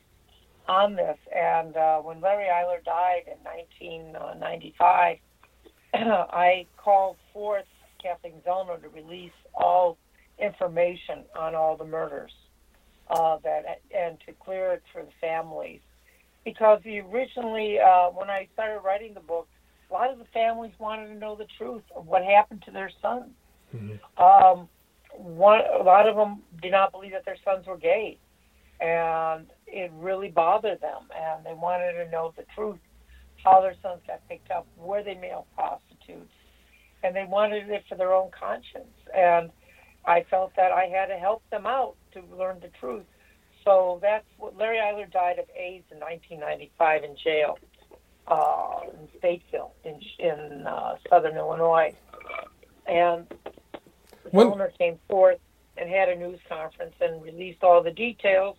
[0.67, 1.17] on this.
[1.35, 5.17] And uh, when Larry Eyler died in 1995,
[5.93, 7.65] I called forth
[8.01, 9.97] Kathleen Zellner to release all
[10.41, 12.31] information on all the murders
[13.09, 15.81] uh, that and to clear it for the families
[16.43, 19.47] because originally uh, when I started writing the book,
[19.89, 22.89] a lot of the families wanted to know the truth of what happened to their
[23.01, 23.31] sons.
[23.75, 24.23] Mm-hmm.
[24.23, 24.69] Um,
[25.13, 28.17] one, a lot of them did not believe that their sons were gay,
[28.79, 32.79] and it really bothered them, and they wanted to know the truth,
[33.43, 36.31] how their sons got picked up, were they male prostitutes,
[37.03, 38.95] and they wanted it for their own conscience.
[39.15, 39.51] And
[40.05, 43.05] I felt that I had to help them out to learn the truth.
[43.63, 47.59] So that's what Larry Eyler died of AIDS in 1995 in jail
[48.27, 51.93] uh, in Statesville in, in uh, southern Illinois.
[52.87, 53.27] And
[54.23, 55.39] the When- owner came forth
[55.77, 58.57] and had a news conference and released all the details,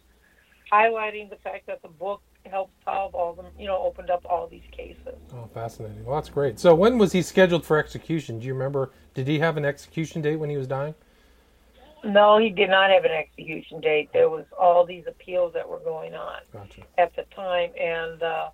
[0.73, 4.47] highlighting the fact that the book helped solve all them, you know, opened up all
[4.49, 5.15] these cases.
[5.35, 6.05] Oh, fascinating.
[6.05, 6.59] Well, that's great.
[6.59, 8.41] So, when was he scheduled for execution?
[8.41, 8.91] Do you remember?
[9.15, 10.95] Did he have an execution date when he was dying?
[12.05, 14.11] No, he did not have an execution date.
[14.13, 16.41] There was all these appeals that were going on.
[16.53, 16.83] Gotcha.
[16.99, 18.49] at the time, and uh,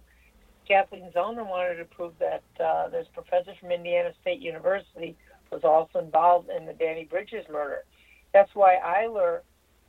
[0.67, 5.17] Kathleen Zellner wanted to prove that uh, this professor from Indiana State University
[5.51, 7.85] was also involved in the Danny Bridges murder.
[8.35, 9.41] That's why Eyler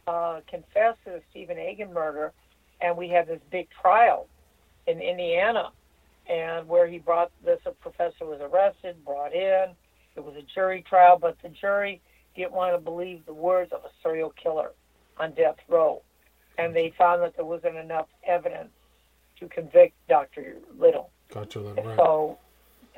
[0.08, 2.32] uh, confessed to the Stephen Agan murder,
[2.80, 4.28] and we had this big trial
[4.88, 5.72] in Indiana,
[6.30, 9.76] and where he brought this a professor was arrested, brought in.
[10.16, 12.02] It was a jury trial, but the jury
[12.40, 14.72] didn't want to believe the words of a serial killer
[15.18, 16.02] on death row,
[16.58, 18.70] and they found that there wasn't enough evidence
[19.40, 20.56] to convict Dr.
[20.78, 21.12] Little.
[21.34, 21.60] Gotcha.
[21.60, 21.98] Then, right.
[21.98, 22.38] So,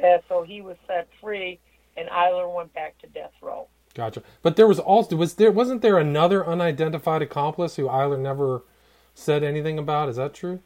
[0.02, 1.60] uh, so he was set free,
[1.98, 3.68] and Eyler went back to death row.
[3.96, 4.22] Gotcha.
[4.42, 8.64] But there was also was there wasn't there another unidentified accomplice who Eyler never
[9.14, 10.08] said anything about?
[10.08, 10.62] Is that true?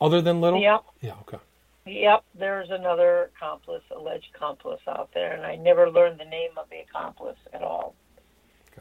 [0.00, 0.60] Other than Little?
[0.60, 1.14] Yep, Yeah.
[1.22, 1.38] Okay.
[1.86, 2.24] yep.
[2.38, 6.78] There's another accomplice, alleged accomplice out there, and I never learned the name of the
[6.80, 7.94] accomplice at all.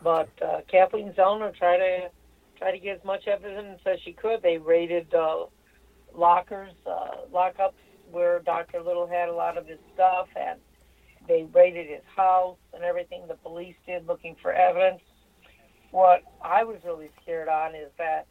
[0.04, 2.10] But uh, Kathleen Zellner tried to
[2.58, 4.42] try to get as much evidence as she could.
[4.42, 5.46] They raided uh,
[6.16, 7.74] lockers, uh, lockups
[8.12, 8.82] where Dr.
[8.82, 10.60] Little had a lot of his stuff, and
[11.28, 13.24] they raided his house and everything.
[13.28, 15.02] The police did looking for evidence.
[15.92, 18.26] What I was really scared on is that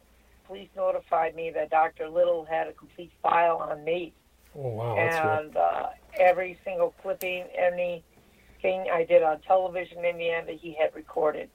[0.47, 2.09] police notified me that Dr.
[2.09, 4.13] Little had a complete file on me
[4.55, 4.97] Oh wow.
[4.97, 11.49] And uh, every single clipping, anything I did on television in Indiana, he had recorded,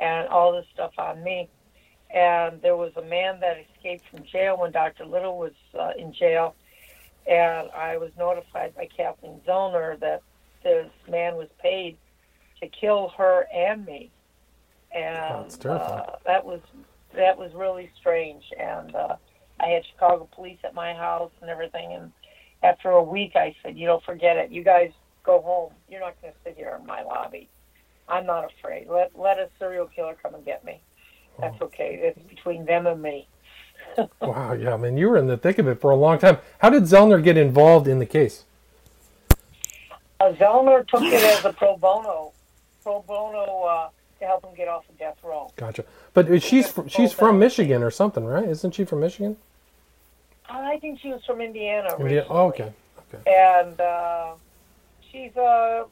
[0.00, 1.48] and all this stuff on me.
[2.10, 5.04] And there was a man that escaped from jail when Dr.
[5.04, 6.54] Little was uh, in jail,
[7.26, 10.22] and I was notified by Kathleen Zellner that
[10.62, 11.96] this man was paid
[12.60, 14.10] to kill her and me,
[14.94, 16.60] and uh, that was
[17.14, 18.44] that was really strange.
[18.58, 19.16] And uh,
[19.58, 22.12] I had Chicago police at my house and everything, and
[22.62, 24.50] after a week, I said, you know, forget it.
[24.50, 24.92] You guys
[25.24, 25.72] go home.
[25.88, 27.48] You're not going to sit here in my lobby.
[28.08, 28.88] I'm not afraid.
[28.88, 30.80] Let let a serial killer come and get me.
[31.40, 31.98] That's okay.
[32.02, 33.28] It's between them and me.
[34.20, 34.54] Wow.
[34.54, 34.74] Yeah.
[34.74, 36.38] I mean, you were in the thick of it for a long time.
[36.58, 38.44] How did Zellner get involved in the case?
[40.20, 42.32] Uh, Zellner took it as a pro bono,
[42.82, 43.88] pro bono uh,
[44.20, 45.52] to help him get off of death row.
[45.56, 45.84] Gotcha.
[46.12, 48.48] But she's fr- she's from Michigan or something, right?
[48.48, 49.36] Isn't she from Michigan?
[50.48, 51.90] I think she was from Indiana.
[51.98, 52.20] India.
[52.22, 52.26] originally.
[52.30, 52.72] Oh, okay.
[53.14, 53.32] Okay.
[53.60, 54.32] and uh,
[55.12, 55.84] she's a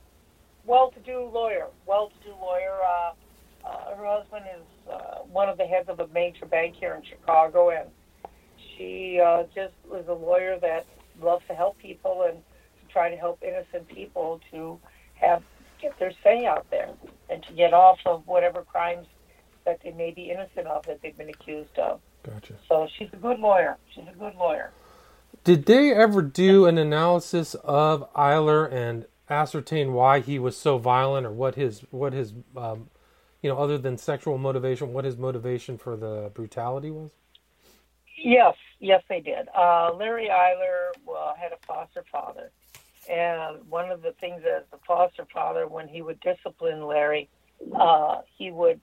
[0.64, 1.66] well-to-do lawyer.
[1.86, 2.78] Well-to-do lawyer.
[2.84, 3.12] Uh,
[3.66, 7.02] uh, her husband is uh, one of the heads of a major bank here in
[7.02, 7.88] Chicago, and
[8.76, 10.86] she uh, just was a lawyer that
[11.20, 14.78] loves to help people and to try to help innocent people to
[15.14, 15.42] have
[15.80, 16.90] get their say out there
[17.28, 19.06] and to get off of whatever crimes
[19.64, 22.00] that they may be innocent of that they've been accused of.
[22.22, 22.54] Gotcha.
[22.68, 23.76] So she's a good lawyer.
[23.94, 24.70] She's a good lawyer.
[25.44, 31.26] Did they ever do an analysis of Eyler and ascertain why he was so violent,
[31.26, 32.90] or what his what his um,
[33.40, 37.10] you know other than sexual motivation, what his motivation for the brutality was?
[38.16, 39.48] Yes, yes, they did.
[39.56, 42.50] Uh, Larry Eyler uh, had a foster father,
[43.10, 47.28] and one of the things as the foster father, when he would discipline Larry,
[47.74, 48.80] uh, he would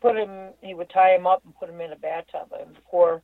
[0.00, 3.22] put him, he would tie him up and put him in a bathtub and pour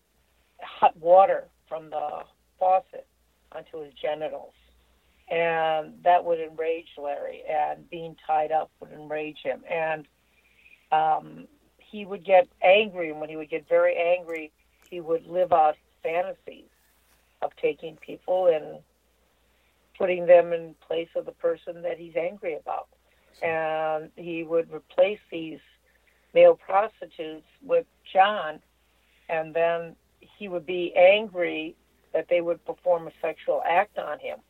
[0.61, 2.25] hot water from the
[2.59, 3.07] faucet
[3.53, 4.55] onto his genitals,
[5.33, 10.07] and that would enrage Larry, and being tied up would enrage him, and
[10.93, 14.53] um, he would get angry, and when he would get very angry
[14.93, 16.69] he would live out fantasies
[17.41, 18.81] of taking people and
[19.97, 22.89] putting them in place of the person that he's angry about.
[23.43, 25.61] And he would replace these
[26.35, 28.61] male prostitutes with John,
[29.31, 31.75] and then he would be angry
[32.13, 34.41] that they would perform a sexual act on him,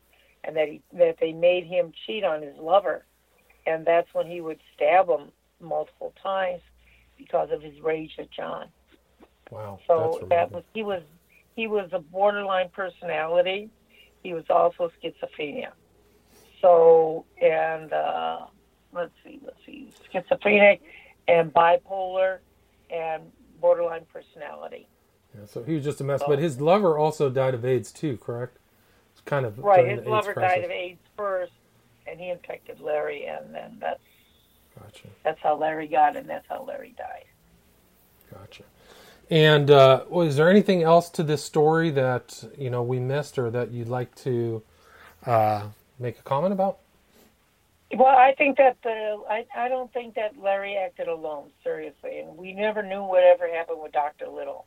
[0.43, 3.05] and that he that they made him cheat on his lover,
[3.65, 6.61] and that's when he would stab him multiple times
[7.17, 8.67] because of his rage at John.
[9.51, 9.79] Wow.
[9.87, 11.03] So that's that was he was
[11.55, 13.69] he was a borderline personality.
[14.23, 15.71] He was also schizophrenia.
[16.61, 18.45] So and uh,
[18.93, 20.81] let's see, let's see, schizophrenic
[21.27, 22.39] and bipolar
[22.89, 23.23] and
[23.59, 24.87] borderline personality.
[25.37, 26.21] Yeah, so he was just a mess.
[26.27, 28.59] But his lover also died of AIDS too, correct?
[29.25, 30.55] Kind of Right, his lover crisis.
[30.55, 31.53] died of AIDS first,
[32.07, 33.99] and he infected Larry, and then that's
[34.79, 37.25] Gotcha, that's how Larry got, and that's how Larry died.
[38.33, 38.63] gotcha.
[39.29, 43.49] And uh, was there anything else to this story that you know we missed, or
[43.51, 44.61] that you'd like to
[45.25, 45.67] uh,
[45.99, 46.79] make a comment about?
[47.95, 52.35] Well, I think that the I, I don't think that Larry acted alone, seriously, and
[52.35, 54.27] we never knew whatever happened with Dr.
[54.27, 54.65] Little.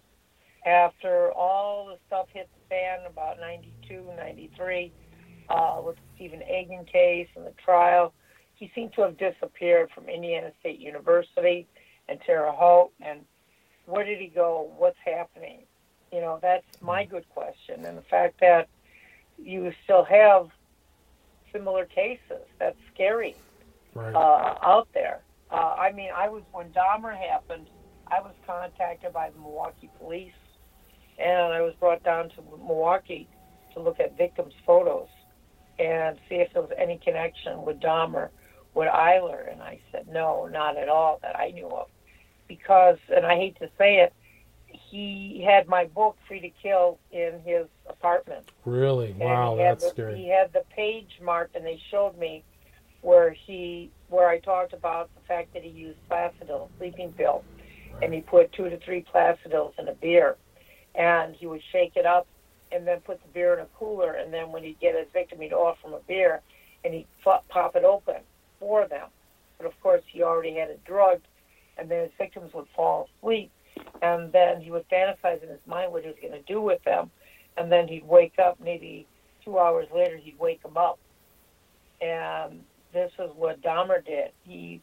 [0.67, 4.93] After all the stuff hit the fan about 92, 93,
[5.49, 8.13] uh, with the Stephen Agan case and the trial,
[8.57, 11.67] he seemed to have disappeared from Indiana State University
[12.09, 12.91] and Terre Haute.
[13.01, 13.21] And
[13.87, 14.73] where did he go?
[14.77, 15.61] What's happening?
[16.13, 17.85] You know, that's my good question.
[17.85, 18.69] And the fact that
[19.39, 20.49] you still have
[21.53, 23.37] similar cases, that's scary
[23.95, 24.15] Right.
[24.15, 25.21] uh, out there.
[25.51, 27.69] Uh, I mean, I was when Dahmer happened,
[28.09, 30.33] I was contacted by the Milwaukee police,
[31.19, 33.29] and I was brought down to Milwaukee
[33.75, 35.09] to look at victims' photos
[35.79, 38.31] and see if there was any connection with Dahmer,
[38.75, 41.89] with Eyler, and I said no, not at all that I knew of,
[42.49, 44.13] because, and I hate to say it,
[44.69, 48.51] he had my book Freed to Kill in his apartment.
[48.65, 49.11] really?
[49.11, 50.19] And Wow, that's the, scary.
[50.19, 52.45] He had the page marked, and they showed me
[53.03, 57.45] where he where I talked about the fact that he used Placidyl, sleeping pill,
[58.03, 60.37] and he put two to three Placidyls in a beer,
[60.97, 62.27] and he would shake it up,
[62.73, 65.41] and then put the beer in a cooler, and then when he'd get his victim,
[65.41, 66.41] he'd offer him a beer,
[66.85, 68.17] and he'd pop it open
[68.59, 69.09] for them.
[69.59, 71.27] But of course, he already had it drugged,
[71.79, 73.51] and then his victims would fall asleep,
[74.03, 76.83] and then he would fantasize in his mind what he was going to do with
[76.85, 77.11] them,
[77.57, 79.07] and then he'd wake up maybe
[79.45, 80.17] two hours later.
[80.17, 80.99] He'd wake them up,
[82.01, 84.31] and this is what Dahmer did.
[84.45, 84.81] He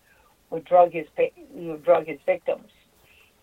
[0.50, 2.70] would drug his he would drug his victims,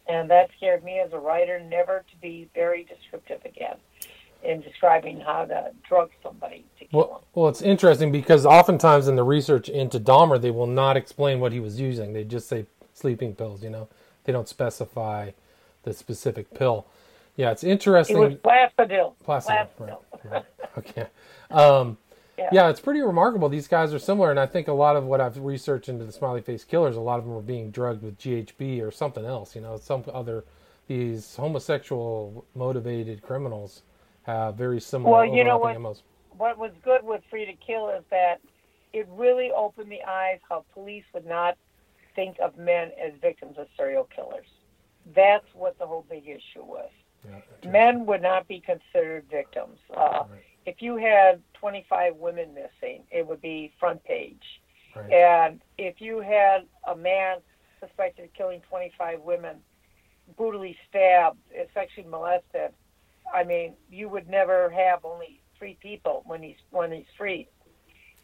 [0.08, 3.76] and that scared me as a writer never to be very descriptive again
[4.42, 9.16] in describing how to drug somebody to kill Well, well, it's interesting because oftentimes in
[9.16, 12.12] the research into Dahmer, they will not explain what he was using.
[12.12, 13.62] They just say sleeping pills.
[13.62, 13.88] You know,
[14.24, 15.32] they don't specify
[15.82, 16.86] the specific pill.
[17.36, 18.16] Yeah, it's interesting.
[18.16, 19.14] It was Placidyl.
[19.26, 19.98] Placidyl, Placidyl.
[20.24, 20.44] right, right.
[20.78, 21.06] Okay.
[21.50, 21.98] Um,
[22.40, 22.48] Yeah.
[22.52, 23.48] yeah, it's pretty remarkable.
[23.50, 26.12] These guys are similar, and I think a lot of what I've researched into the
[26.12, 29.54] smiley face killers, a lot of them were being drugged with GHB or something else.
[29.54, 30.44] You know, some other
[30.86, 33.82] these homosexual motivated criminals
[34.22, 35.78] have very similar Well, you know what?
[35.80, 36.02] MOs.
[36.36, 38.40] what was good with Freed to Kill is that
[38.92, 41.56] it really opened the eyes how police would not
[42.16, 44.46] think of men as victims of serial killers.
[45.14, 46.90] That's what the whole big issue was.
[47.24, 47.70] Yeah.
[47.70, 49.78] Men would not be considered victims.
[49.94, 50.40] Uh, Right.
[50.66, 54.42] If you had 25 women missing, it would be front page.
[54.94, 55.12] Right.
[55.12, 57.38] And if you had a man
[57.80, 59.56] suspected of killing 25 women,
[60.36, 61.38] brutally stabbed,
[61.74, 62.72] sexually molested,
[63.32, 67.48] I mean, you would never have only three people when he's when he's freed.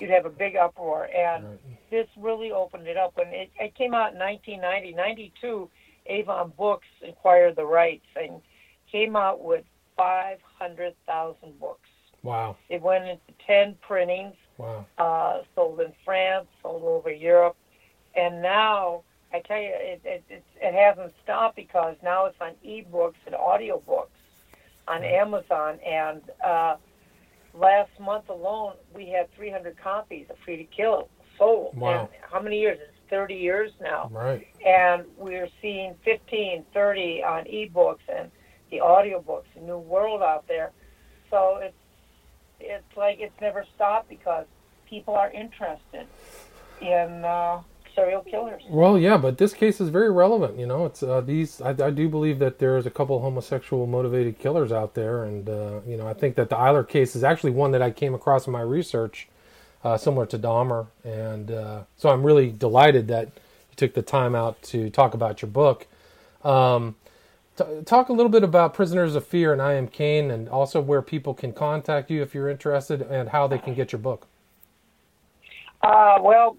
[0.01, 1.91] You'd have a big uproar, and Right.
[1.91, 3.17] this really opened it up.
[3.17, 5.71] When it, it came out in 1990, 92,
[6.07, 8.43] Avon Books acquired the rights and
[8.91, 9.65] came out with
[9.97, 11.89] 500,000 books.
[12.27, 12.57] Wow.
[12.69, 14.87] It went into 10 printings Wow.
[14.99, 17.57] uh, sold in France, sold over Europe,
[18.15, 22.53] and now I tell you, it it, it it hasn't stopped because now it's on
[22.65, 24.17] ebooks and audiobooks
[24.89, 25.79] on Amazon.
[25.87, 26.77] And uh,
[27.53, 31.77] last month alone, we had 300 copies of Freed to Kill sold.
[31.77, 32.01] Wow.
[32.01, 32.79] And how many years?
[32.81, 34.47] It's 30 years now, Right.
[34.65, 38.31] and we're seeing 15, 30 on ebooks and
[38.71, 39.45] the audiobooks.
[39.57, 40.73] A new world out there.
[41.31, 41.77] So it's
[42.61, 44.47] it's like it's never stopped because
[44.89, 46.07] people are interested
[46.81, 47.61] in uh,
[47.95, 48.63] serial killers.
[48.69, 50.59] Well, yeah, but this case is very relevant.
[50.59, 51.61] You know, it's uh, these.
[51.61, 55.81] I, I do believe that there's a couple homosexual motivated killers out there, and uh,
[55.87, 58.47] you know, I think that the Eyler case is actually one that I came across
[58.47, 59.29] in my research,
[59.83, 64.35] uh, similar to Dahmer, and uh, so I'm really delighted that you took the time
[64.35, 65.87] out to talk about your book.
[66.45, 66.95] Um,
[67.57, 70.81] t- talk a little bit about Prisoners of Fear and I Am Cain, and also
[70.81, 74.27] where people can contact you if you're interested, and how they can get your book.
[75.83, 76.57] Uh, well,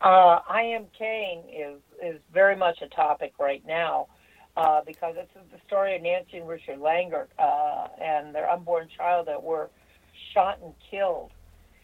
[0.00, 4.08] uh, I Am Cain is, is very much a topic right now
[4.56, 9.28] uh, because it's the story of Nancy and Richard Langert uh, and their unborn child
[9.28, 9.70] that were
[10.32, 11.30] shot and killed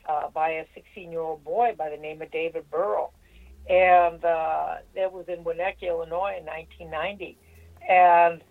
[0.09, 3.11] uh, by a 16 year old boy by the name of David Biro.
[3.69, 7.37] And uh, that was in Winnetka, Illinois in 1990.
[7.89, 8.43] And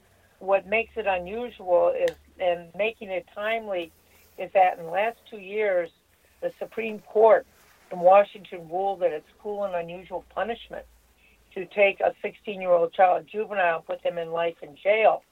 [0.42, 3.92] what makes it unusual is, and making it timely,
[4.38, 5.92] is that in the last two years,
[6.42, 7.46] the Supreme Court
[7.92, 10.86] in Washington ruled that it's cruel and unusual punishment
[11.54, 15.24] to take a 16 year old child, juvenile, and put them in life in jail.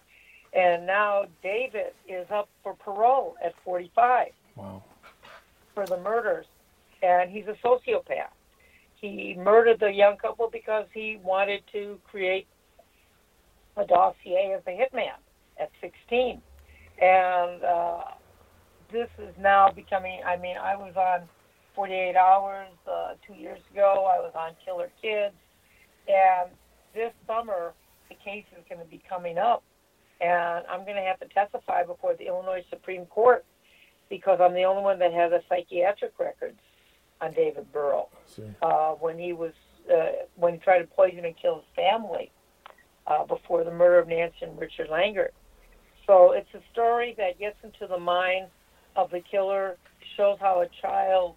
[0.53, 4.83] And now David is up for parole at 45 Wow.
[5.73, 6.45] for the murders,
[7.01, 8.29] and he's a sociopath.
[8.95, 12.47] He murdered the young couple because he wanted to create
[13.79, 15.17] a dossier as a hitman
[15.59, 16.41] at 16.
[17.01, 18.01] And uh,
[18.91, 21.27] this is now becoming, I mean, I was on
[21.75, 25.35] 48 Hours uh, two years ago, I was on Killer Kids,
[26.07, 26.51] and
[26.93, 27.73] this summer
[28.09, 29.63] the case is going to be coming up.
[30.19, 33.45] And I'm going to have to testify before the Illinois Supreme Court
[34.09, 36.59] because I'm the only one that has a psychiatric records
[37.21, 38.07] on David Biro
[38.61, 39.53] uh, when he was
[39.89, 42.31] uh, when he tried to poison and kill his family
[43.07, 45.31] uh, before the murder of Nancy and Richard Langert.
[46.05, 48.47] So it's a story that gets into the mind
[48.95, 49.77] of the killer,
[50.17, 51.35] shows how a child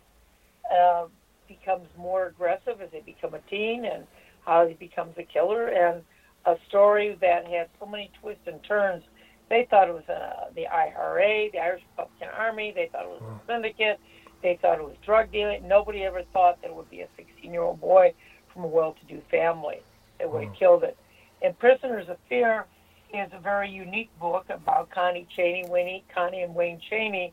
[0.75, 1.07] uh,
[1.47, 4.07] becomes more aggressive as they become a teen, and
[4.45, 6.03] how he becomes a killer, and
[6.47, 9.05] a story that had so many twists and turns.
[9.49, 12.73] They thought it was uh, the IRA, the Irish Republican Army.
[12.75, 14.01] They thought it was a syndicate.
[14.43, 15.69] They thought it was drug dealing.
[15.69, 18.15] Nobody ever thought that it would be a 16-year-old boy
[18.53, 19.83] from a well-to-do family
[20.19, 20.97] that would have killed it.
[21.43, 22.66] And Prisoners of Fear
[23.12, 27.32] is a very unique book about Connie Cheney, Winnie, Connie and Wayne Cheney,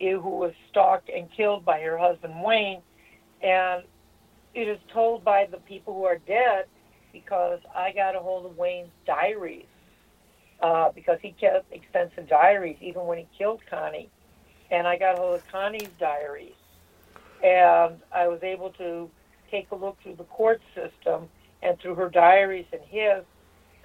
[0.00, 2.82] eh, who was stalked and killed by her husband Wayne.
[3.40, 3.84] And
[4.54, 6.64] it is told by the people who are dead
[7.12, 9.66] because I got a hold of Wayne's diaries
[10.60, 14.10] uh, because he kept extensive diaries even when he killed Connie.
[14.72, 16.54] And I got a hold of Connie's diaries.
[17.44, 19.08] And I was able to
[19.52, 21.28] take a look through the court system
[21.62, 23.24] and through her diaries and his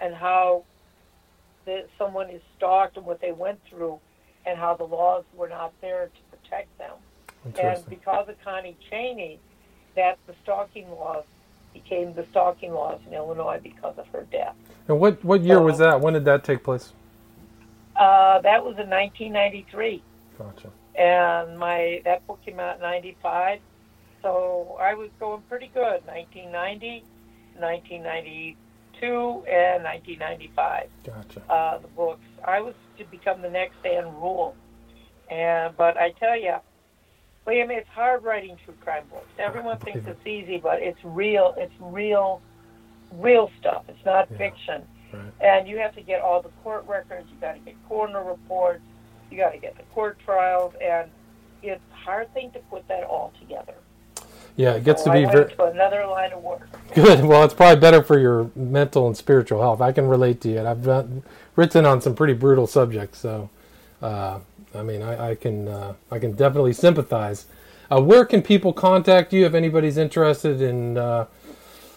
[0.02, 0.64] and how
[1.66, 4.00] that someone is stalked and what they went through
[4.46, 6.96] and how the laws were not there to protect them.
[7.60, 9.40] And because of Connie Cheney,
[9.96, 11.24] that the stalking laws
[11.74, 14.56] became the stalking laws in Illinois because of her death.
[14.88, 16.02] And what what year was that?
[16.02, 16.94] When did that take place?
[17.96, 20.02] Uh, that was in 1993,
[20.38, 20.70] Gotcha.
[20.96, 23.60] and my that book came out in '95.
[24.22, 26.06] So I was going pretty good.
[26.06, 27.04] 1990,
[27.58, 28.58] 1992,
[29.06, 30.88] and 1995.
[31.04, 31.42] Gotcha.
[31.52, 32.22] uh, the books.
[32.46, 34.56] I was to become the next Ann Rule,
[35.30, 36.56] and but I tell you,
[37.46, 39.28] William, it's hard writing true crime books.
[39.40, 41.54] Everyone thinks it's easy, but it's real.
[41.58, 42.42] It's real,
[43.14, 43.84] real stuff.
[43.88, 44.38] It's not Yeah.
[44.38, 45.24] fiction, Right.
[45.42, 47.28] and you have to get all the court records.
[47.32, 48.82] You got to get coroner reports.
[49.30, 51.10] You got to get the court trials, and
[51.64, 53.76] it's a hard thing to put that all together.
[54.56, 56.68] Yeah, it gets So to be very another line of work.
[56.94, 57.24] good.
[57.24, 59.82] Well, it's probably better for your mental and spiritual health.
[59.82, 60.66] I can relate to it.
[60.66, 61.24] I've done,
[61.56, 63.50] written on some pretty brutal subjects, so
[64.02, 64.40] uh,
[64.74, 67.46] I mean, I, I can uh, I can definitely sympathize.
[67.92, 71.26] Uh, where can people contact you if anybody's interested in uh,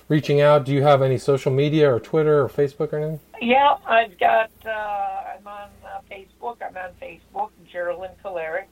[0.08, 0.64] reaching out?
[0.64, 3.20] Do you have any social media or Twitter or Facebook or anything?
[3.40, 4.50] Yeah, I've got.
[4.64, 6.56] Uh, I'm on uh, Facebook.
[6.62, 8.66] I'm on Facebook, Gera-Lind Kolarik,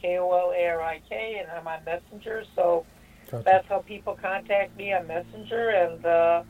[0.00, 2.44] K O L A R I K, and I'm on Messenger.
[2.54, 2.84] So
[3.32, 3.44] Gotcha.
[3.44, 6.42] that's how people contact me on Messenger, and uh,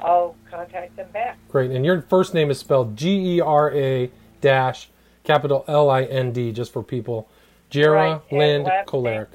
[0.00, 1.38] I'll contact them back.
[1.48, 1.70] Great.
[1.70, 4.10] And your first name is spelled G E R A
[4.40, 4.90] dash
[5.22, 7.28] capital L I N D, just for people.
[7.70, 9.28] Jera Right, Lind last Kolarik.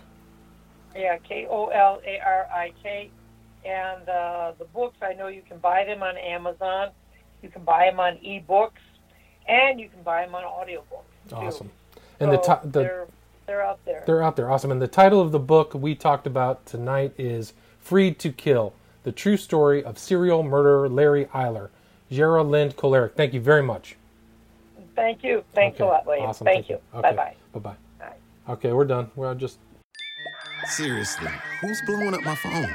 [0.96, 3.10] Yeah, K O L A R I K.
[3.66, 6.90] And uh, the books, I know you can buy them on Amazon.
[7.42, 8.72] You can buy them on ebooks,
[9.48, 11.30] and you can buy them on audiobooks.
[11.30, 11.36] too.
[11.36, 11.70] Awesome.
[12.20, 13.08] And the, So ti- the
[13.50, 14.04] they're they're out there.
[14.06, 14.52] They're out there.
[14.52, 14.72] Awesome.
[14.72, 18.74] And the title of the book we talked about tonight is Freed to Kill
[19.04, 21.70] The True Story of Serial Murderer Larry Eyler.
[22.12, 23.14] Jera Lind Kolaric.
[23.14, 23.96] Thank you very much.
[24.96, 25.44] Thank you.
[25.54, 25.84] Thanks Okay.
[25.84, 26.26] a lot, William.
[26.28, 26.46] Awesome.
[26.46, 26.80] Thank, you.
[26.94, 27.02] Okay.
[27.02, 27.36] Bye bye.
[27.54, 27.76] Bye bye.
[28.00, 28.54] Bye.
[28.54, 29.10] Okay, we're done.
[29.16, 29.58] We're just.
[30.66, 31.32] Seriously,
[31.62, 32.68] who's blowing up my phone?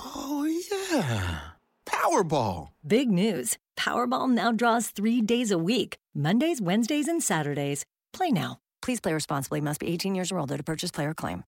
[0.00, 0.44] Oh,
[0.90, 1.38] yeah.
[1.86, 2.68] Powerball.
[2.86, 7.84] Big news Powerball now draws three days a week Mondays, Wednesdays, and Saturdays.
[8.12, 8.58] Play now.
[8.82, 11.40] Please play responsibly, must be 18 years or older to purchase player claim.